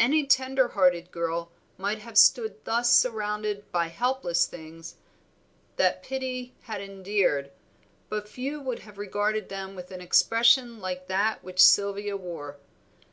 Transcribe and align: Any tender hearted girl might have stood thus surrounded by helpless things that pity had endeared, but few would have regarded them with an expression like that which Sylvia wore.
Any 0.00 0.26
tender 0.26 0.66
hearted 0.70 1.12
girl 1.12 1.52
might 1.78 2.00
have 2.00 2.18
stood 2.18 2.64
thus 2.64 2.92
surrounded 2.92 3.70
by 3.70 3.86
helpless 3.86 4.46
things 4.46 4.96
that 5.76 6.02
pity 6.02 6.56
had 6.62 6.80
endeared, 6.80 7.52
but 8.08 8.28
few 8.28 8.60
would 8.60 8.80
have 8.80 8.98
regarded 8.98 9.48
them 9.48 9.76
with 9.76 9.92
an 9.92 10.00
expression 10.00 10.80
like 10.80 11.06
that 11.06 11.44
which 11.44 11.64
Sylvia 11.64 12.16
wore. 12.16 12.58